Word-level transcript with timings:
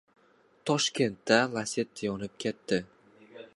Toshkentda 0.69 1.37
"Lacetti" 1.57 2.09
yonib 2.11 2.35
ketdi 2.45 2.83